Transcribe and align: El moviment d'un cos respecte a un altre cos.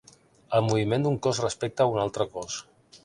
El 0.59 0.63
moviment 0.67 1.05
d'un 1.05 1.19
cos 1.27 1.41
respecte 1.45 1.85
a 1.87 1.91
un 1.93 2.03
altre 2.07 2.29
cos. 2.39 2.57